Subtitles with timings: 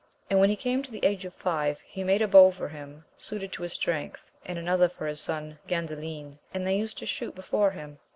[0.31, 3.05] And when he came to the age of five, he made a bow for him
[3.17, 7.35] suited to his strength, and another for his son Gandalin, and they used to shoot
[7.35, 7.99] before him.